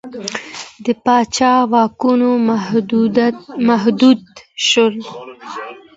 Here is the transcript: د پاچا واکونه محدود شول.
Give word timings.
د 0.85 0.87
پاچا 1.03 1.53
واکونه 1.71 2.29
محدود 3.69 4.19
شول. 4.67 4.95